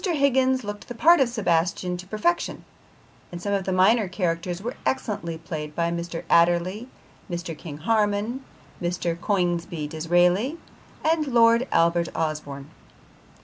Higgins 0.03 0.63
looked 0.63 0.87
the 0.87 0.95
part 0.95 1.19
of 1.19 1.29
Sebastian 1.29 1.95
to 1.97 2.07
perfection, 2.07 2.65
and 3.31 3.39
some 3.39 3.53
of 3.53 3.65
the 3.65 3.71
minor 3.71 4.07
characters 4.07 4.59
were 4.59 4.73
excellently 4.83 5.37
played 5.37 5.75
by 5.75 5.91
Mr. 5.91 6.23
Adderley, 6.27 6.89
Mr. 7.29 7.55
King 7.55 7.77
Harman, 7.77 8.43
Mr. 8.81 9.15
Coningsby 9.21 9.85
Disraeli 9.87 10.57
and 11.05 11.27
Lord 11.27 11.67
Albert 11.71 12.09
Osborne. 12.15 12.71